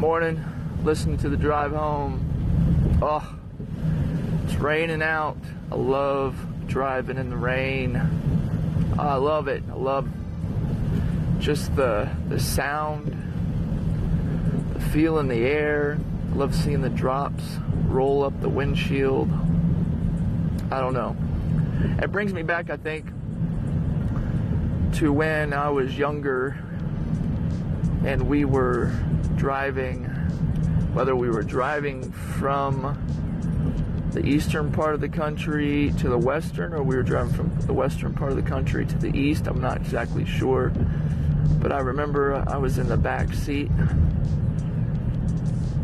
Morning, 0.00 0.42
listening 0.82 1.18
to 1.18 1.28
the 1.28 1.36
drive 1.36 1.72
home. 1.72 2.98
Oh, 3.02 3.36
it's 4.44 4.54
raining 4.54 5.02
out. 5.02 5.36
I 5.70 5.74
love 5.74 6.34
driving 6.66 7.18
in 7.18 7.28
the 7.28 7.36
rain. 7.36 8.00
Oh, 8.98 9.02
I 9.02 9.16
love 9.16 9.46
it. 9.46 9.62
I 9.70 9.74
love 9.74 10.08
just 11.38 11.76
the 11.76 12.08
the 12.30 12.40
sound, 12.40 13.12
the 14.72 14.80
feel 14.80 15.18
in 15.18 15.28
the 15.28 15.44
air. 15.44 15.98
I 16.32 16.34
love 16.34 16.54
seeing 16.54 16.80
the 16.80 16.88
drops 16.88 17.44
roll 17.84 18.24
up 18.24 18.40
the 18.40 18.48
windshield. 18.48 19.30
I 20.72 20.80
don't 20.80 20.94
know. 20.94 21.14
It 22.02 22.10
brings 22.10 22.32
me 22.32 22.42
back, 22.42 22.70
I 22.70 22.78
think, 22.78 23.04
to 24.94 25.12
when 25.12 25.52
I 25.52 25.68
was 25.68 25.98
younger 25.98 26.56
and 28.04 28.22
we 28.22 28.44
were 28.44 28.92
driving, 29.36 30.04
whether 30.94 31.14
we 31.14 31.28
were 31.28 31.42
driving 31.42 32.10
from 32.12 32.96
the 34.12 34.24
eastern 34.26 34.72
part 34.72 34.94
of 34.94 35.00
the 35.00 35.08
country 35.08 35.92
to 35.98 36.08
the 36.08 36.18
western, 36.18 36.72
or 36.72 36.82
we 36.82 36.96
were 36.96 37.02
driving 37.02 37.32
from 37.32 37.60
the 37.60 37.72
western 37.72 38.12
part 38.12 38.30
of 38.30 38.36
the 38.36 38.42
country 38.42 38.84
to 38.84 38.98
the 38.98 39.16
east. 39.16 39.46
I'm 39.46 39.60
not 39.60 39.76
exactly 39.76 40.24
sure. 40.24 40.72
But 41.60 41.72
I 41.72 41.80
remember 41.80 42.42
I 42.48 42.56
was 42.56 42.78
in 42.78 42.88
the 42.88 42.96
back 42.96 43.32
seat 43.34 43.70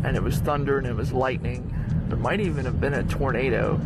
and 0.03 0.15
it 0.15 0.23
was 0.23 0.39
thunder 0.39 0.77
and 0.77 0.87
it 0.87 0.95
was 0.95 1.13
lightning. 1.13 1.73
There 2.07 2.17
might 2.17 2.39
even 2.39 2.65
have 2.65 2.81
been 2.81 2.93
a 2.93 3.03
tornado. 3.03 3.79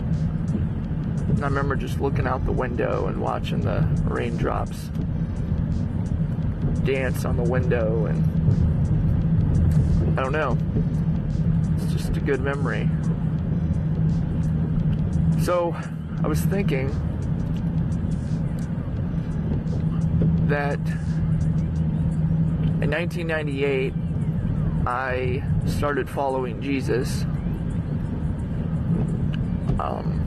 I 1.41 1.45
remember 1.45 1.75
just 1.75 2.00
looking 2.00 2.27
out 2.27 2.45
the 2.45 2.52
window 2.52 3.08
and 3.08 3.22
watching 3.22 3.61
the 3.61 3.81
raindrops 4.03 4.89
dance 6.84 7.26
on 7.26 7.38
the 7.38 7.44
window 7.44 8.05
and 8.05 8.20
I 10.20 10.23
don't 10.23 10.31
know. 10.31 10.58
It's 11.77 11.94
just 11.94 12.17
a 12.17 12.20
good 12.20 12.41
memory. 12.41 12.89
So 15.44 15.75
I 16.23 16.28
was 16.28 16.42
thinking 16.42 16.89
that 20.47 20.80
in 22.81 22.92
1998 22.92 23.94
I 24.86 25.44
started 25.66 26.09
following 26.09 26.61
Jesus. 26.61 27.23
Um, 29.80 30.17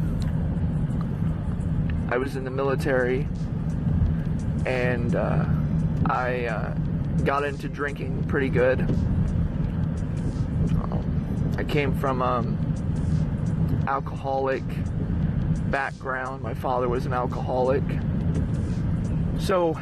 I 2.11 2.17
was 2.17 2.37
in 2.37 2.45
the 2.45 2.50
military 2.50 3.28
and 4.67 5.15
uh, 5.15 5.45
I 6.06 6.47
uh, 6.47 6.74
got 7.24 7.44
into 7.44 7.69
drinking 7.69 8.24
pretty 8.24 8.50
good. 8.50 8.80
Um, 10.83 11.55
I 11.56 11.64
came 11.64 11.94
from 11.98 12.20
um, 12.20 13.84
alcoholic 13.88 14.62
background. 15.70 16.42
My 16.42 16.55
father 16.55 16.88
was 16.88 17.06
an 17.06 17.14
alcoholic. 17.14 17.82
So 19.38 19.75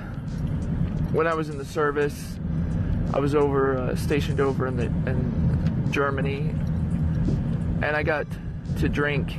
when 1.13 1.27
I 1.27 1.35
was 1.35 1.49
in 1.49 1.59
the 1.59 1.65
service, 1.65 2.39
I 3.13 3.19
was 3.19 3.35
over 3.35 3.77
uh, 3.77 3.97
stationed 3.97 4.41
over 4.41 4.67
in 4.67 4.77
the 4.77 4.85
in 5.11 5.89
Germany, 5.91 6.55
and 7.83 7.97
I 7.97 8.03
got 8.05 8.27
to 8.79 8.89
drink 8.89 9.37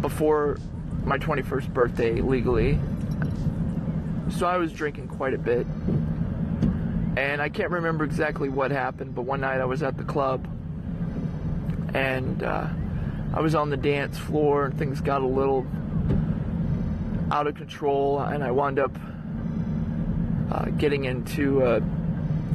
before 0.00 0.58
my 1.04 1.18
21st 1.18 1.72
birthday 1.74 2.20
legally. 2.20 2.78
So 4.30 4.46
I 4.46 4.56
was 4.56 4.72
drinking 4.72 5.08
quite 5.08 5.34
a 5.34 5.38
bit. 5.38 5.66
And 7.16 7.40
I 7.40 7.48
can't 7.48 7.70
remember 7.70 8.04
exactly 8.04 8.48
what 8.48 8.70
happened, 8.72 9.14
but 9.14 9.22
one 9.22 9.40
night 9.40 9.60
I 9.60 9.66
was 9.66 9.82
at 9.82 9.96
the 9.96 10.02
club. 10.02 10.48
And 11.94 12.42
uh, 12.42 12.66
I 13.32 13.40
was 13.40 13.54
on 13.54 13.70
the 13.70 13.76
dance 13.76 14.18
floor 14.18 14.66
and 14.66 14.76
things 14.76 15.00
got 15.00 15.22
a 15.22 15.26
little 15.26 15.64
out 17.30 17.46
of 17.46 17.54
control. 17.54 18.18
And 18.20 18.42
I 18.42 18.50
wound 18.50 18.80
up 18.80 18.90
uh, 20.50 20.64
getting 20.70 21.04
into 21.04 21.64
a 21.64 21.80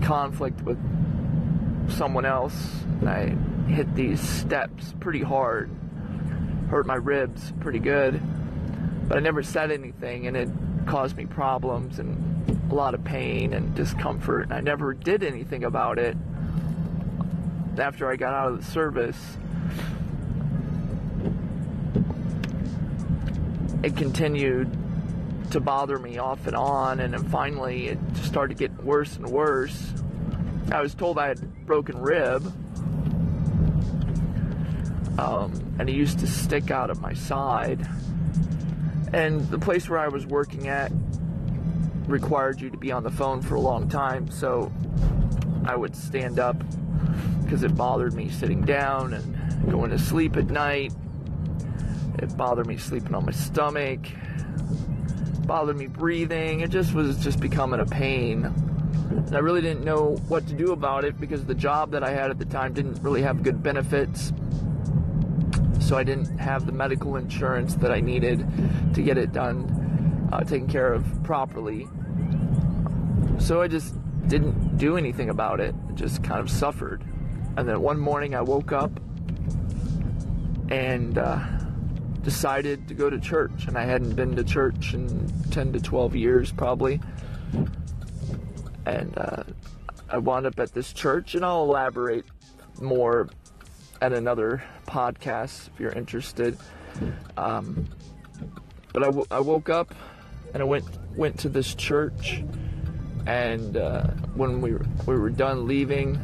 conflict 0.03 0.62
with 0.63 0.78
someone 1.91 2.25
else. 2.25 2.81
And 3.00 3.09
I 3.09 3.28
hit 3.72 3.96
these 3.96 4.19
steps 4.19 4.94
pretty 5.00 5.22
hard. 5.22 5.69
Hurt 6.69 6.86
my 6.86 6.96
ribs 6.96 7.53
pretty 7.62 7.80
good. 7.80 8.19
But 9.07 9.18
I 9.18 9.22
never 9.22 9.41
said 9.41 9.72
anything. 9.72 10.28
And 10.28 10.36
it 10.36 10.50
caused 10.89 11.16
me 11.16 11.25
problems 11.27 12.00
and 12.00 12.72
a 12.72 12.73
lot 12.73 12.95
of 12.95 13.03
pain 13.03 13.53
and 13.53 13.75
discomfort. 13.75 14.45
And 14.45 14.53
I 14.53 14.59
never 14.59 14.95
did 14.95 15.23
anything 15.23 15.63
about 15.63 16.00
it. 16.00 16.17
After 17.77 18.11
I 18.11 18.16
got 18.16 18.33
out 18.33 18.51
of 18.51 18.57
the 18.57 18.72
service 18.72 19.38
it 23.83 23.95
continued 23.95 24.69
to 25.51 25.59
bother 25.59 26.00
me 26.00 26.17
off 26.17 26.47
and 26.47 26.55
on 26.55 27.00
and 27.00 27.13
then 27.13 27.23
finally 27.29 27.89
it 27.89 28.00
just 28.13 28.25
started 28.25 28.57
getting 28.57 28.83
worse 28.83 29.16
and 29.16 29.29
worse. 29.29 29.94
I 30.71 30.81
was 30.81 30.95
told 30.95 31.19
I 31.19 31.27
had 31.27 31.67
broken 31.67 32.01
rib 32.01 32.44
um, 35.19 35.75
and 35.77 35.88
it 35.88 35.94
used 35.94 36.17
to 36.19 36.27
stick 36.27 36.71
out 36.71 36.89
of 36.89 37.00
my 37.00 37.13
side 37.13 37.88
and 39.14 39.47
the 39.50 39.59
place 39.59 39.90
where 39.90 40.00
I 40.00 40.08
was 40.08 40.25
working 40.25 40.68
at 40.68 40.92
required 42.08 42.59
you 42.59 42.70
to 42.70 42.78
be 42.78 42.92
on 42.92 43.03
the 43.03 43.12
phone 43.12 43.42
for 43.42 43.56
a 43.56 43.62
long 43.62 43.88
time 43.88 44.30
so 44.31 44.72
I 45.66 45.75
would 45.75 45.96
stand 45.96 46.40
up 46.40 46.58
because 47.44 47.64
it 47.64 47.75
bothered 47.75 48.14
me 48.14 48.30
sitting 48.30 48.62
down 48.62 49.14
and 49.14 49.72
going 49.72 49.92
to 49.92 50.00
sleep 50.00 50.38
at 50.38 50.48
night 50.48 50.94
it 52.22 52.36
bothered 52.36 52.68
me 52.68 52.75
sleeping 52.78 53.16
on 53.16 53.25
my 53.25 53.31
stomach. 53.31 54.00
bothered 55.46 55.78
me 55.78 55.88
breathing. 55.88 56.59
It 56.59 56.69
just 56.69 56.94
was 56.94 57.18
just 57.18 57.40
becoming 57.40 57.80
a 57.80 57.86
pain. 57.86 58.46
And 58.46 59.36
I 59.36 59.40
really 59.40 59.62
didn't 59.62 59.86
know 59.86 60.18
what 60.28 60.46
to 60.48 60.53
do 60.53 60.74
about 60.74 61.06
it 61.06 61.19
because 61.19 61.46
the 61.46 61.56
job 61.56 61.92
that 61.92 62.03
I 62.03 62.12
had 62.12 62.30
at 62.30 62.38
the 62.38 62.46
time 62.46 62.74
didn't 62.74 63.02
really 63.02 63.22
have 63.22 63.42
good 63.42 63.64
benefits. 63.64 64.34
So 65.89 65.97
I 65.97 66.03
didn't 66.03 66.38
have 66.38 66.67
the 66.67 66.72
medical 66.72 67.16
insurance 67.16 67.73
that 67.77 67.91
I 67.91 68.00
needed 68.00 68.45
to 68.94 69.01
get 69.01 69.17
it 69.17 69.31
done, 69.31 70.29
uh, 70.31 70.41
taken 70.41 70.67
care 70.67 70.94
of 70.94 71.03
properly. 71.23 71.88
So 73.39 73.63
I 73.63 73.67
just 73.67 73.95
didn't 74.27 74.77
do 74.77 74.97
anything 74.97 75.31
about 75.31 75.59
it. 75.59 75.73
Just 75.95 76.23
kind 76.23 76.41
of 76.41 76.51
suffered. 76.51 77.03
And 77.57 77.67
then 77.67 77.81
one 77.81 78.00
morning 78.00 78.35
I 78.35 78.41
woke 78.41 78.72
up 78.72 79.00
and 80.69 81.17
uh, 81.17 81.39
decided 82.21 82.88
to 82.89 82.94
go 82.94 83.09
to 83.09 83.19
church, 83.19 83.66
and 83.67 83.75
I 83.75 83.85
hadn't 83.85 84.16
been 84.16 84.35
to 84.35 84.44
church 84.44 84.94
in 84.94 85.27
10 85.50 85.73
to 85.73 85.79
12 85.79 86.16
years 86.16 86.51
probably. 86.51 87.01
And 88.85 89.17
uh, 89.17 89.41
I 90.07 90.19
wound 90.19 90.45
up 90.45 90.59
at 90.59 90.71
this 90.71 90.94
church, 90.94 91.33
and 91.33 91.44
I'll 91.44 91.63
elaborate 91.63 92.25
more 92.79 93.27
at 94.02 94.14
another 94.14 94.64
podcast 94.88 95.68
if 95.68 95.80
you're 95.80 95.92
interested. 95.92 96.58
Um, 97.38 97.88
but 98.94 99.04
I, 99.04 99.08
w- 99.08 99.26
I 99.30 99.40
woke 99.40 99.70
up 99.70 99.94
and 100.54 100.64
I 100.64 100.66
went 100.66 100.86
went 101.16 101.40
to 101.40 101.50
this 101.50 101.76
church, 101.76 102.44
and 103.26 103.78
uh, 103.78 104.08
when 104.36 104.62
we 104.62 104.74
were, 104.74 104.86
we 105.06 105.16
were 105.16 105.30
done 105.30 105.68
leaving, 105.68 106.18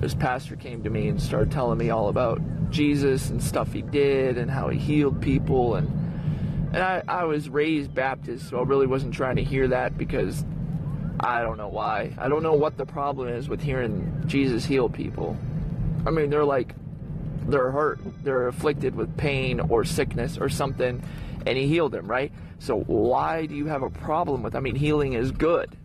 this 0.00 0.14
pastor 0.14 0.56
came 0.56 0.82
to 0.84 0.90
me 0.90 1.08
and 1.08 1.20
started 1.20 1.50
telling 1.50 1.78
me 1.78 1.90
all 1.90 2.08
about 2.08 2.40
Jesus 2.70 3.28
and 3.30 3.42
stuff 3.42 3.72
he 3.72 3.82
did 3.82 4.38
and 4.38 4.50
how 4.50 4.68
he 4.68 4.78
healed 4.78 5.20
people 5.20 5.74
and 5.74 5.88
and 6.72 6.82
I, 6.82 7.02
I 7.06 7.24
was 7.24 7.50
raised 7.50 7.94
Baptist, 7.94 8.48
so 8.48 8.58
I 8.58 8.62
really 8.62 8.86
wasn't 8.86 9.12
trying 9.12 9.36
to 9.36 9.44
hear 9.44 9.68
that 9.68 9.98
because 9.98 10.42
I 11.20 11.42
don't 11.42 11.58
know 11.58 11.68
why. 11.68 12.14
I 12.16 12.28
don't 12.28 12.42
know 12.42 12.54
what 12.54 12.78
the 12.78 12.86
problem 12.86 13.28
is 13.28 13.46
with 13.46 13.60
hearing 13.60 14.22
Jesus 14.26 14.64
heal 14.64 14.88
people. 14.88 15.36
I 16.06 16.10
mean, 16.10 16.30
they're 16.30 16.44
like, 16.44 16.74
they're 17.46 17.70
hurt, 17.70 18.00
they're 18.22 18.48
afflicted 18.48 18.94
with 18.94 19.16
pain 19.16 19.60
or 19.60 19.84
sickness 19.84 20.38
or 20.38 20.48
something, 20.48 21.02
and 21.46 21.58
he 21.58 21.66
healed 21.66 21.92
them, 21.92 22.06
right? 22.06 22.32
So 22.58 22.80
why 22.80 23.46
do 23.46 23.54
you 23.54 23.66
have 23.66 23.82
a 23.82 23.90
problem 23.90 24.42
with? 24.42 24.54
I 24.54 24.60
mean, 24.60 24.76
healing 24.76 25.14
is 25.14 25.32
good, 25.32 25.76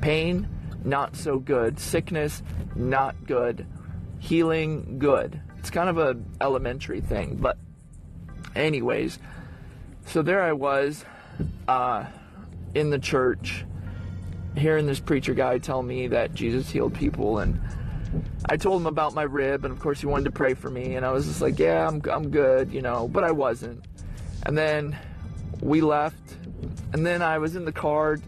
pain 0.00 0.48
not 0.84 1.16
so 1.16 1.38
good, 1.38 1.78
sickness 1.78 2.42
not 2.74 3.26
good, 3.26 3.66
healing 4.18 4.98
good. 4.98 5.40
It's 5.58 5.70
kind 5.70 5.88
of 5.88 5.98
a 5.98 6.16
elementary 6.40 7.00
thing, 7.00 7.36
but 7.36 7.56
anyways, 8.54 9.18
so 10.06 10.22
there 10.22 10.42
I 10.42 10.52
was 10.52 11.04
uh, 11.66 12.04
in 12.74 12.90
the 12.90 12.98
church, 12.98 13.64
hearing 14.56 14.86
this 14.86 15.00
preacher 15.00 15.34
guy 15.34 15.58
tell 15.58 15.82
me 15.82 16.08
that 16.08 16.34
Jesus 16.34 16.70
healed 16.70 16.94
people, 16.94 17.38
and 17.38 17.60
I 18.46 18.56
told 18.56 18.80
him 18.80 18.86
about 18.86 19.14
my 19.14 19.22
rib, 19.22 19.64
and 19.64 19.72
of 19.72 19.80
course 19.80 20.00
he 20.00 20.06
wanted 20.06 20.24
to 20.24 20.30
pray 20.32 20.54
for 20.54 20.70
me, 20.70 20.96
and 20.96 21.04
I 21.04 21.12
was 21.12 21.26
just 21.26 21.40
like, 21.40 21.58
yeah, 21.58 21.86
I'm 21.86 22.02
I'm 22.10 22.30
good, 22.30 22.72
you 22.72 22.82
know, 22.82 23.08
but 23.08 23.24
I 23.24 23.32
wasn't. 23.32 23.84
And 24.44 24.56
then 24.56 24.98
we 25.60 25.80
left, 25.80 26.36
and 26.92 27.06
then 27.06 27.22
I 27.22 27.38
was 27.38 27.56
in 27.56 27.64
the 27.64 27.72
car 27.72 28.18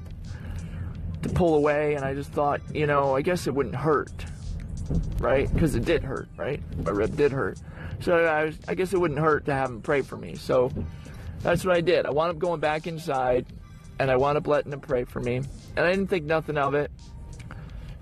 to 1.23 1.29
pull 1.31 1.55
away, 1.55 1.95
and 1.95 2.05
I 2.05 2.15
just 2.15 2.31
thought, 2.31 2.61
you 2.75 2.87
know, 2.87 3.15
I 3.15 3.23
guess 3.23 3.47
it 3.47 3.55
wouldn't 3.55 3.77
hurt 3.77 4.25
right? 5.19 5.53
Because 5.53 5.75
it 5.75 5.85
did 5.85 6.03
hurt, 6.03 6.29
right? 6.37 6.63
My 6.85 6.91
rib 6.91 7.17
did 7.17 7.33
hurt. 7.33 7.59
So 8.01 8.25
I, 8.25 8.45
was, 8.45 8.59
I 8.69 8.75
guess 8.75 8.93
it 8.93 9.01
wouldn't 9.01 9.21
hurt 9.21 9.47
to 9.47 9.55
have 9.55 9.71
him 9.71 9.83
pray 9.83 10.03
for 10.03 10.17
me. 10.17 10.35
So 10.35 10.71
that's 11.41 11.65
what 11.65 11.77
I 11.77 11.81
did. 11.81 12.07
I 12.07 12.11
wound 12.11 12.31
up 12.31 12.39
going 12.39 12.61
back 12.61 12.87
inside 12.87 13.47
and 13.99 14.11
I 14.11 14.17
wound 14.17 14.37
up 14.37 14.47
letting 14.47 14.73
him 14.73 14.81
pray 14.81 15.05
for 15.05 15.21
me. 15.21 15.37
And 15.37 15.79
I 15.79 15.91
didn't 15.91 16.09
think 16.09 16.25
nothing 16.25 16.59
of 16.59 16.75
it. 16.75 16.91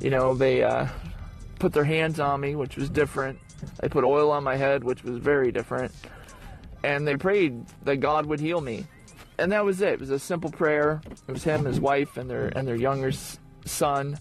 You 0.01 0.11
know, 0.11 0.35
they 0.35 0.63
uh, 0.63 0.89
put 1.59 1.73
their 1.73 1.85
hands 1.85 2.21
on 2.21 2.41
me, 2.41 2.55
which 2.55 2.77
was 2.77 2.91
different. 2.91 3.39
They 3.81 3.89
put 3.89 4.05
oil 4.05 4.31
on 4.31 4.45
my 4.45 4.57
head, 4.57 4.85
which 4.85 5.03
was 5.05 5.19
very 5.19 5.53
different. 5.53 5.93
And 6.83 7.07
they 7.07 7.17
prayed 7.17 7.65
that 7.85 7.97
God 7.97 8.27
would 8.27 8.41
heal 8.41 8.61
me. 8.61 8.87
And 9.39 9.53
that 9.53 9.65
was 9.65 9.81
it. 9.81 9.95
It 9.95 10.01
was 10.01 10.11
a 10.11 10.19
simple 10.19 10.51
prayer. 10.51 11.01
It 11.27 11.33
was 11.33 11.43
him, 11.43 11.65
his 11.65 11.81
wife, 11.81 12.17
and 12.17 12.31
their 12.31 12.49
and 12.49 12.69
their 12.69 12.77
younger 12.77 13.11
son. 13.65 14.19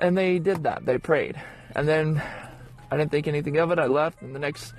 And 0.00 0.16
they 0.16 0.38
did 0.38 0.64
that. 0.64 0.84
They 0.84 0.98
prayed. 0.98 1.40
And 1.76 1.86
then 1.86 2.22
I 2.90 2.96
didn't 2.96 3.10
think 3.10 3.28
anything 3.28 3.58
of 3.58 3.70
it. 3.70 3.78
I 3.78 3.86
left. 3.86 4.22
And 4.22 4.34
the 4.34 4.40
next 4.40 4.74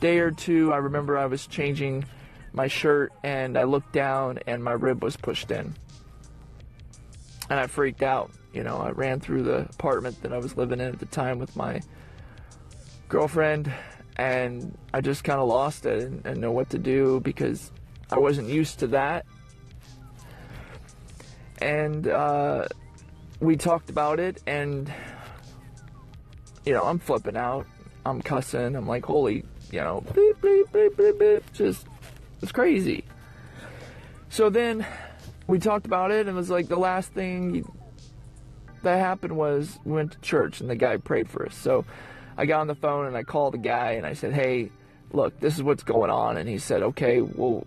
day 0.00 0.18
or 0.18 0.30
two, 0.30 0.72
I 0.72 0.76
remember 0.76 1.16
I 1.16 1.26
was 1.26 1.46
changing 1.46 2.04
my 2.52 2.66
shirt 2.66 3.12
and 3.22 3.56
I 3.58 3.64
looked 3.64 3.92
down 3.92 4.38
and 4.46 4.62
my 4.62 4.72
rib 4.72 5.02
was 5.02 5.16
pushed 5.16 5.50
in. 5.50 5.74
And 7.48 7.60
I 7.60 7.66
freaked 7.66 8.02
out. 8.02 8.30
You 8.56 8.64
know, 8.64 8.78
I 8.78 8.88
ran 8.92 9.20
through 9.20 9.42
the 9.42 9.68
apartment 9.68 10.22
that 10.22 10.32
I 10.32 10.38
was 10.38 10.56
living 10.56 10.80
in 10.80 10.86
at 10.86 10.98
the 10.98 11.04
time 11.04 11.38
with 11.38 11.54
my 11.56 11.82
girlfriend 13.06 13.70
and 14.16 14.78
I 14.94 15.02
just 15.02 15.24
kind 15.24 15.38
of 15.38 15.46
lost 15.46 15.84
it 15.84 16.04
and, 16.04 16.24
and 16.24 16.40
know 16.40 16.52
what 16.52 16.70
to 16.70 16.78
do 16.78 17.20
because 17.20 17.70
I 18.10 18.18
wasn't 18.18 18.48
used 18.48 18.78
to 18.78 18.86
that. 18.86 19.26
And 21.60 22.08
uh, 22.08 22.66
we 23.40 23.56
talked 23.56 23.90
about 23.90 24.20
it, 24.20 24.42
and 24.46 24.90
you 26.64 26.72
know, 26.72 26.82
I'm 26.82 26.98
flipping 26.98 27.36
out. 27.36 27.66
I'm 28.06 28.22
cussing. 28.22 28.74
I'm 28.74 28.86
like, 28.86 29.04
holy, 29.04 29.44
you 29.70 29.80
know, 29.80 30.02
beep, 30.14 30.40
beep, 30.40 30.72
beep, 30.72 30.96
beep, 30.96 31.18
beep. 31.18 31.52
Just 31.52 31.86
it's 32.40 32.52
crazy. 32.52 33.04
So 34.30 34.48
then 34.48 34.86
we 35.46 35.58
talked 35.58 35.84
about 35.84 36.10
it, 36.10 36.20
and 36.20 36.30
it 36.30 36.34
was 36.34 36.50
like 36.50 36.68
the 36.68 36.76
last 36.76 37.12
thing 37.12 37.66
that 38.86 38.98
happened 38.98 39.36
was 39.36 39.78
we 39.84 39.92
went 39.92 40.12
to 40.12 40.20
church, 40.20 40.60
and 40.60 40.68
the 40.68 40.76
guy 40.76 40.96
prayed 40.96 41.28
for 41.28 41.46
us. 41.46 41.54
So 41.54 41.84
I 42.36 42.46
got 42.46 42.60
on 42.60 42.66
the 42.66 42.74
phone 42.74 43.06
and 43.06 43.16
I 43.16 43.22
called 43.22 43.54
the 43.54 43.58
guy, 43.58 43.92
and 43.92 44.06
I 44.06 44.14
said, 44.14 44.32
hey, 44.32 44.70
look, 45.12 45.38
this 45.40 45.54
is 45.54 45.62
what's 45.62 45.82
going 45.84 46.10
on. 46.10 46.36
And 46.36 46.48
he 46.48 46.58
said, 46.58 46.82
okay, 46.82 47.20
well, 47.20 47.66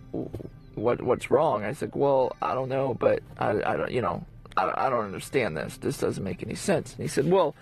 what 0.76 1.02
what's 1.02 1.32
wrong? 1.32 1.64
I 1.64 1.74
said, 1.74 1.92
well, 1.94 2.36
I 2.42 2.54
don't 2.54 2.70
know, 2.70 2.94
but 2.94 3.22
I, 3.38 3.52
I 3.52 3.78
don't, 3.78 3.92
you 3.92 4.02
know, 4.02 4.26
I, 4.58 4.88
I 4.88 4.90
don't 4.90 5.06
understand 5.06 5.56
this. 5.56 5.78
This 5.78 5.98
doesn't 5.98 6.24
make 6.24 6.44
any 6.44 6.56
sense. 6.56 6.94
And 6.94 7.02
he 7.02 7.08
said, 7.08 7.30
well, 7.30 7.56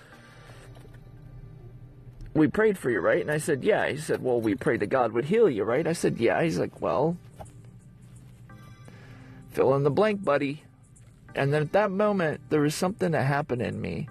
we 2.33 2.47
prayed 2.47 2.77
for 2.77 2.89
you, 2.91 2.99
right? 2.99 3.21
And 3.21 3.31
I 3.31 3.39
said, 3.39 3.63
yeah. 3.63 3.87
He 3.89 3.97
said, 3.97 4.21
well, 4.21 4.39
we 4.39 4.55
prayed 4.55 4.81
that 4.81 4.87
God 4.87 5.11
would 5.13 5.25
heal 5.25 5.49
you, 5.49 5.63
right? 5.63 5.87
I 5.87 5.93
said, 5.93 6.19
yeah. 6.19 6.41
He's 6.43 6.59
like, 6.59 6.81
well, 6.81 7.17
fill 9.51 9.75
in 9.75 9.83
the 9.83 9.91
blank, 9.91 10.23
buddy. 10.23 10.63
And 11.37 11.53
then 11.53 11.61
at 11.61 11.71
that 11.73 11.91
moment, 11.91 12.41
there 12.49 12.61
was 12.61 12.73
something 12.73 13.11
that 13.11 13.23
happened 13.23 13.61
in 13.61 13.79
me. 13.79 14.09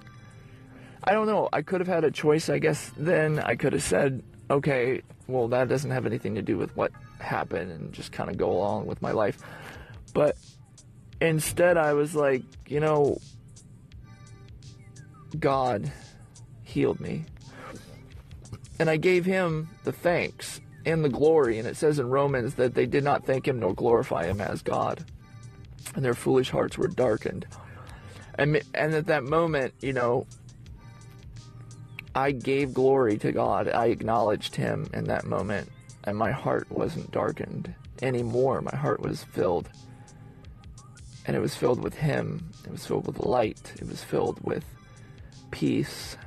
I 1.03 1.13
don't 1.13 1.27
know. 1.27 1.49
I 1.53 1.63
could 1.63 1.81
have 1.81 1.89
had 1.89 2.05
a 2.05 2.11
choice, 2.11 2.49
I 2.49 2.59
guess. 2.59 2.93
Then 2.97 3.41
I 3.41 3.57
could 3.57 3.73
have 3.73 3.83
said, 3.83 4.23
okay, 4.49 5.03
well, 5.27 5.49
that 5.49 5.69
doesn't 5.69 5.91
have 5.91 6.07
anything 6.07 6.37
to 6.37 6.43
do 6.43 6.57
with 6.57 6.75
what 6.77 6.93
happened 7.19 7.73
and 7.73 7.93
just 7.93 8.13
kind 8.13 8.31
of 8.31 8.37
go 8.37 8.53
along 8.53 8.87
with 8.87 9.03
my 9.03 9.11
life. 9.11 9.39
But 10.15 10.37
instead, 11.21 11.77
I 11.77 11.95
was 11.95 12.15
like, 12.15 12.43
you 12.69 12.79
know, 12.81 13.19
God 15.39 15.91
healed 16.63 17.01
me. 17.01 17.25
And 18.79 18.89
I 18.89 18.99
gave 18.99 19.25
him 19.25 19.69
the 19.85 19.93
thanks 19.93 20.61
and 20.85 21.05
the 21.05 21.09
glory. 21.09 21.59
And 21.59 21.67
it 21.67 21.77
says 21.77 21.99
in 21.99 22.09
Romans 22.09 22.55
that 22.55 22.75
they 22.75 22.87
did 22.87 23.03
not 23.03 23.27
thank 23.27 23.49
him 23.49 23.59
nor 23.59 23.75
glorify 23.75 24.27
him 24.27 24.41
as 24.41 24.63
God. 24.63 25.05
And 25.97 26.05
their 26.05 26.15
foolish 26.15 26.51
hearts 26.51 26.79
were 26.79 26.89
darkened. 26.89 27.47
And, 28.39 28.63
and 28.75 28.95
at 28.95 29.07
that 29.07 29.25
moment, 29.25 29.73
you 29.81 29.95
know, 29.95 30.27
I 32.15 32.33
gave 32.33 32.75
glory 32.75 33.17
to 33.19 33.33
God. 33.33 33.69
I 33.69 33.87
acknowledged 33.87 34.55
Him 34.57 34.89
in 34.93 35.05
that 35.05 35.25
moment, 35.25 35.71
and 36.05 36.17
my 36.17 36.33
heart 36.33 36.71
wasn't 36.71 37.11
darkened 37.11 37.75
anymore. 38.03 38.61
My 38.61 38.77
heart 38.77 39.01
was 39.01 39.25
filled. 39.25 39.71
And 41.27 41.35
it 41.35 41.41
was 41.41 41.57
filled 41.57 41.83
with 41.83 41.95
Him. 41.95 42.51
It 42.65 42.71
was 42.71 42.87
filled 42.87 43.07
with 43.07 43.21
light. 43.21 43.73
It 43.81 43.89
was 43.89 44.05
filled 44.05 44.39
with 44.45 44.65
peace. 45.51 46.19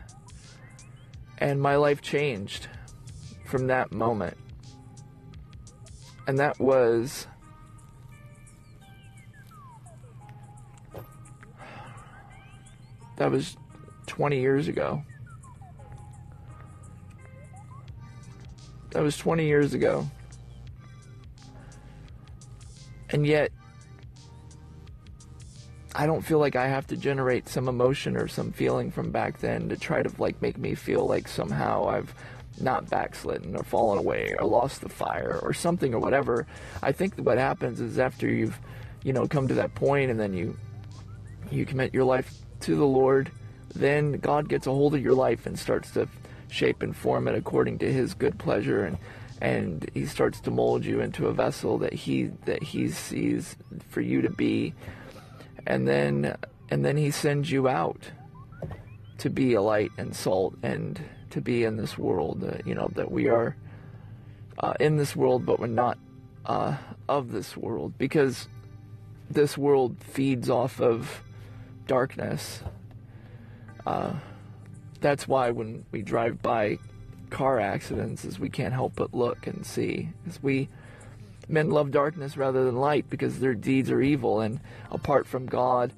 And 1.37 1.61
my 1.61 1.75
life 1.75 2.01
changed 2.01 2.67
from 3.45 3.67
that 3.67 3.91
moment. 3.91 4.37
And 6.27 6.39
that 6.39 6.59
was. 6.59 7.27
That 13.19 13.31
was 13.31 13.57
20 14.07 14.39
years 14.39 14.69
ago. 14.69 15.03
That 18.91 19.03
was 19.03 19.17
20 19.17 19.45
years 19.45 19.73
ago. 19.73 20.09
And 23.09 23.27
yet, 23.27 23.51
I 25.93 26.05
don't 26.05 26.21
feel 26.21 26.39
like 26.39 26.55
I 26.55 26.67
have 26.67 26.87
to 26.87 26.95
generate 26.95 27.49
some 27.49 27.67
emotion 27.67 28.15
or 28.15 28.29
some 28.29 28.53
feeling 28.53 28.89
from 28.89 29.11
back 29.11 29.39
then 29.39 29.67
to 29.67 29.75
try 29.75 30.01
to 30.01 30.09
like 30.17 30.41
make 30.41 30.57
me 30.57 30.73
feel 30.73 31.05
like 31.05 31.27
somehow 31.27 31.89
I've 31.89 32.13
not 32.61 32.89
backslidden 32.89 33.53
or 33.53 33.63
fallen 33.63 33.99
away 33.99 34.33
or 34.39 34.47
lost 34.47 34.79
the 34.79 34.87
fire 34.87 35.41
or 35.43 35.53
something 35.53 35.93
or 35.93 35.99
whatever. 35.99 36.47
I 36.81 36.93
think 36.93 37.15
what 37.17 37.37
happens 37.37 37.81
is 37.81 37.99
after 37.99 38.29
you've, 38.29 38.57
you 39.03 39.11
know, 39.11 39.27
come 39.27 39.49
to 39.49 39.55
that 39.55 39.75
point 39.75 40.09
and 40.09 40.17
then 40.17 40.33
you 40.33 40.57
you 41.51 41.65
commit 41.65 41.93
your 41.93 42.05
life 42.05 42.31
to 42.61 42.75
the 42.75 42.85
Lord, 42.85 43.31
then 43.73 44.13
God 44.13 44.49
gets 44.49 44.67
a 44.67 44.71
hold 44.71 44.95
of 44.95 45.01
your 45.01 45.13
life 45.13 45.45
and 45.45 45.57
starts 45.57 45.91
to 45.91 46.07
shape 46.49 46.81
and 46.81 46.95
form 46.95 47.27
it 47.27 47.35
according 47.35 47.79
to 47.79 47.91
his 47.91 48.13
good 48.13 48.37
pleasure 48.39 48.85
and 48.85 48.97
and 49.41 49.89
he 49.93 50.05
starts 50.05 50.41
to 50.41 50.51
mold 50.51 50.83
you 50.83 50.99
into 50.99 51.27
a 51.27 51.33
vessel 51.33 51.77
that 51.77 51.93
he 51.93 52.25
that 52.43 52.61
he 52.61 52.89
sees 52.89 53.55
for 53.89 54.01
you 54.01 54.21
to 54.21 54.29
be. 54.29 54.73
And 55.65 55.87
then 55.87 56.35
and 56.69 56.83
then 56.83 56.97
he 56.97 57.11
sends 57.11 57.49
you 57.49 57.69
out 57.69 58.11
to 59.19 59.29
be 59.29 59.53
a 59.53 59.61
light 59.61 59.91
and 59.97 60.13
salt 60.13 60.55
and 60.61 61.01
to 61.29 61.39
be 61.39 61.63
in 61.63 61.77
this 61.77 61.97
world 61.97 62.43
uh, 62.43 62.57
you 62.65 62.73
know 62.73 62.89
that 62.95 63.11
we 63.11 63.29
are 63.29 63.55
uh, 64.57 64.73
in 64.79 64.97
this 64.97 65.15
world 65.15 65.45
but 65.45 65.59
we're 65.59 65.67
not 65.67 65.97
uh, 66.45 66.75
of 67.07 67.31
this 67.31 67.55
world. 67.55 67.97
Because 67.97 68.49
this 69.29 69.57
world 69.57 69.97
feeds 70.03 70.49
off 70.49 70.81
of 70.81 71.23
darkness. 71.89 72.61
Uh, 73.85 74.13
that's 75.01 75.27
why 75.27 75.49
when 75.51 75.83
we 75.91 76.01
drive 76.01 76.41
by 76.41 76.77
car 77.29 77.59
accidents 77.59 78.23
is 78.23 78.39
we 78.39 78.49
can't 78.49 78.73
help 78.73 78.93
but 78.95 79.13
look 79.13 79.47
and 79.47 79.65
see. 79.65 80.09
Because 80.23 80.41
we 80.41 80.69
men 81.47 81.71
love 81.71 81.91
darkness 81.91 82.37
rather 82.37 82.63
than 82.63 82.75
light 82.75 83.09
because 83.09 83.39
their 83.39 83.55
deeds 83.55 83.89
are 83.89 84.01
evil 84.01 84.39
and 84.39 84.59
apart 84.91 85.25
from 85.25 85.47
god 85.47 85.91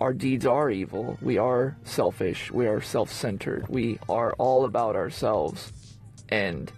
our 0.00 0.14
deeds 0.14 0.46
are 0.46 0.70
evil. 0.70 1.18
We 1.20 1.36
are 1.36 1.76
selfish. 1.84 2.50
We 2.50 2.66
are 2.66 2.80
self-centered. 2.80 3.68
We 3.68 3.98
are 4.08 4.32
all 4.38 4.64
about 4.64 4.96
ourselves. 4.96 5.72
And 6.30 6.72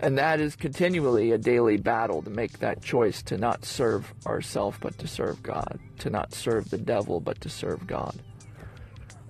and 0.00 0.18
that 0.18 0.40
is 0.40 0.56
continually 0.56 1.32
a 1.32 1.38
daily 1.38 1.76
battle 1.76 2.22
to 2.22 2.30
make 2.30 2.58
that 2.58 2.82
choice 2.82 3.22
to 3.22 3.38
not 3.38 3.64
serve 3.64 4.12
ourselves 4.26 4.76
but 4.80 4.96
to 4.98 5.06
serve 5.06 5.42
god 5.42 5.78
to 5.98 6.10
not 6.10 6.34
serve 6.34 6.70
the 6.70 6.78
devil 6.78 7.20
but 7.20 7.40
to 7.40 7.48
serve 7.48 7.86
god. 7.86 8.20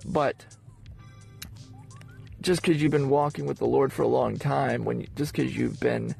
But 0.05 0.45
just 2.41 2.61
because 2.61 2.81
you've 2.81 2.91
been 2.91 3.09
walking 3.09 3.45
with 3.45 3.57
the 3.57 3.67
Lord 3.67 3.91
for 3.91 4.03
a 4.03 4.07
long 4.07 4.37
time, 4.37 4.85
when 4.85 5.01
you, 5.01 5.07
just 5.15 5.33
because 5.33 5.55
you've 5.55 5.79
been 5.79 6.15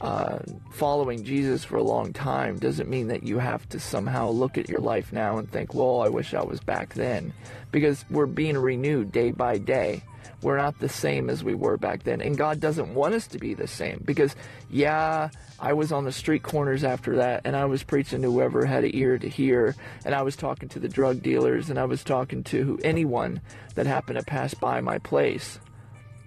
uh, 0.00 0.38
following 0.70 1.24
Jesus 1.24 1.64
for 1.64 1.76
a 1.76 1.82
long 1.82 2.12
time, 2.12 2.58
doesn't 2.58 2.88
mean 2.88 3.08
that 3.08 3.22
you 3.22 3.38
have 3.38 3.68
to 3.70 3.80
somehow 3.80 4.28
look 4.28 4.58
at 4.58 4.68
your 4.68 4.80
life 4.80 5.12
now 5.12 5.38
and 5.38 5.50
think, 5.50 5.74
"Well, 5.74 6.02
I 6.02 6.08
wish 6.08 6.34
I 6.34 6.42
was 6.42 6.60
back 6.60 6.94
then," 6.94 7.32
because 7.72 8.04
we're 8.10 8.26
being 8.26 8.58
renewed 8.58 9.12
day 9.12 9.30
by 9.30 9.58
day. 9.58 10.02
We're 10.42 10.58
not 10.58 10.78
the 10.78 10.88
same 10.88 11.30
as 11.30 11.42
we 11.42 11.54
were 11.54 11.78
back 11.78 12.02
then, 12.02 12.20
and 12.20 12.36
God 12.36 12.60
doesn't 12.60 12.94
want 12.94 13.14
us 13.14 13.26
to 13.28 13.38
be 13.38 13.54
the 13.54 13.66
same. 13.66 14.02
Because, 14.04 14.36
yeah, 14.70 15.30
I 15.58 15.72
was 15.72 15.92
on 15.92 16.04
the 16.04 16.12
street 16.12 16.42
corners 16.42 16.84
after 16.84 17.16
that, 17.16 17.40
and 17.44 17.56
I 17.56 17.64
was 17.64 17.82
preaching 17.82 18.20
to 18.20 18.30
whoever 18.30 18.66
had 18.66 18.84
an 18.84 18.94
ear 18.94 19.16
to 19.18 19.28
hear, 19.28 19.74
and 20.04 20.14
I 20.14 20.22
was 20.22 20.36
talking 20.36 20.68
to 20.70 20.78
the 20.78 20.88
drug 20.88 21.22
dealers, 21.22 21.70
and 21.70 21.78
I 21.78 21.86
was 21.86 22.04
talking 22.04 22.44
to 22.44 22.78
anyone 22.84 23.40
that 23.76 23.86
happened 23.86 24.18
to 24.18 24.24
pass 24.24 24.52
by 24.52 24.82
my 24.82 24.98
place. 24.98 25.58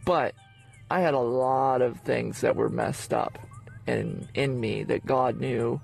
But 0.05 0.33
I 0.89 1.01
had 1.01 1.13
a 1.13 1.19
lot 1.19 1.83
of 1.83 1.99
things 1.99 2.41
that 2.41 2.55
were 2.55 2.69
messed 2.69 3.13
up 3.13 3.37
in 3.89 4.27
in 4.33 4.59
me 4.59 4.83
that 4.83 5.05
God 5.05 5.39
knew 5.39 5.81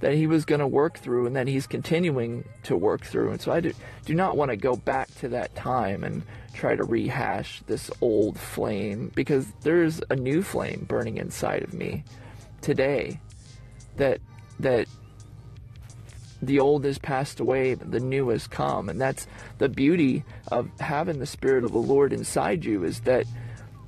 that 0.00 0.14
he 0.14 0.26
was 0.26 0.44
going 0.44 0.60
to 0.60 0.66
work 0.66 0.98
through 0.98 1.26
and 1.26 1.36
that 1.36 1.48
he's 1.48 1.66
continuing 1.66 2.46
to 2.64 2.76
work 2.76 3.04
through. 3.04 3.30
And 3.30 3.40
so 3.40 3.52
I 3.52 3.60
do, 3.60 3.72
do 4.04 4.14
not 4.14 4.36
want 4.36 4.50
to 4.50 4.56
go 4.56 4.76
back 4.76 5.08
to 5.20 5.28
that 5.30 5.54
time 5.54 6.04
and 6.04 6.22
try 6.52 6.76
to 6.76 6.84
rehash 6.84 7.62
this 7.66 7.90
old 8.00 8.38
flame 8.38 9.10
because 9.14 9.46
there's 9.62 10.02
a 10.10 10.16
new 10.16 10.42
flame 10.42 10.84
burning 10.86 11.16
inside 11.16 11.62
of 11.62 11.72
me 11.72 12.04
today 12.60 13.20
that 13.96 14.20
that 14.60 14.86
the 16.42 16.60
old 16.60 16.84
has 16.84 16.98
passed 16.98 17.40
away, 17.40 17.74
the 17.74 18.00
new 18.00 18.28
has 18.28 18.46
come. 18.46 18.88
And 18.88 19.00
that's 19.00 19.26
the 19.58 19.68
beauty 19.68 20.24
of 20.48 20.68
having 20.80 21.18
the 21.18 21.26
Spirit 21.26 21.64
of 21.64 21.72
the 21.72 21.78
Lord 21.78 22.12
inside 22.12 22.64
you 22.64 22.84
is 22.84 23.00
that 23.00 23.24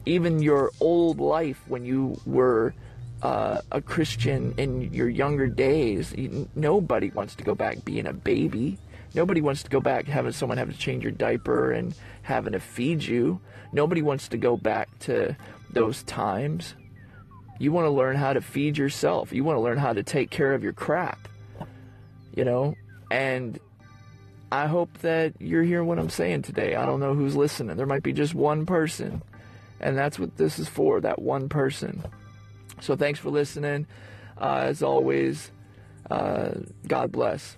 even 0.06 0.42
your 0.42 0.70
old 0.80 1.20
life 1.20 1.60
when 1.68 1.84
you 1.84 2.18
were 2.24 2.74
uh, 3.22 3.60
a 3.72 3.80
Christian 3.80 4.54
in 4.56 4.92
your 4.92 5.08
younger 5.08 5.46
days. 5.46 6.14
Nobody 6.54 7.10
wants 7.10 7.34
to 7.36 7.44
go 7.44 7.54
back 7.54 7.84
being 7.84 8.06
a 8.06 8.12
baby. 8.12 8.78
Nobody 9.14 9.40
wants 9.40 9.62
to 9.62 9.70
go 9.70 9.80
back 9.80 10.06
having 10.06 10.32
someone 10.32 10.58
have 10.58 10.70
to 10.70 10.78
change 10.78 11.02
your 11.02 11.12
diaper 11.12 11.72
and 11.72 11.94
having 12.22 12.52
to 12.52 12.60
feed 12.60 13.02
you. 13.02 13.40
Nobody 13.72 14.02
wants 14.02 14.28
to 14.28 14.36
go 14.36 14.56
back 14.56 14.88
to 15.00 15.36
those 15.72 16.02
times. 16.02 16.74
You 17.58 17.72
want 17.72 17.86
to 17.86 17.90
learn 17.90 18.16
how 18.16 18.34
to 18.34 18.42
feed 18.42 18.76
yourself. 18.76 19.32
You 19.32 19.42
want 19.42 19.56
to 19.56 19.60
learn 19.60 19.78
how 19.78 19.94
to 19.94 20.02
take 20.02 20.30
care 20.30 20.52
of 20.52 20.62
your 20.62 20.74
crap. 20.74 21.28
You 22.34 22.44
know? 22.44 22.74
And 23.10 23.58
I 24.52 24.66
hope 24.66 24.98
that 24.98 25.40
you're 25.40 25.62
hearing 25.62 25.86
what 25.86 25.98
I'm 25.98 26.10
saying 26.10 26.42
today. 26.42 26.74
I 26.74 26.84
don't 26.84 27.00
know 27.00 27.14
who's 27.14 27.34
listening. 27.34 27.76
There 27.76 27.86
might 27.86 28.02
be 28.02 28.12
just 28.12 28.34
one 28.34 28.66
person. 28.66 29.22
And 29.80 29.96
that's 29.96 30.18
what 30.18 30.36
this 30.36 30.58
is 30.58 30.68
for, 30.68 31.00
that 31.00 31.20
one 31.20 31.48
person. 31.48 32.04
So 32.80 32.96
thanks 32.96 33.18
for 33.18 33.30
listening. 33.30 33.86
Uh, 34.40 34.64
as 34.64 34.82
always, 34.82 35.50
uh, 36.10 36.50
God 36.86 37.12
bless. 37.12 37.56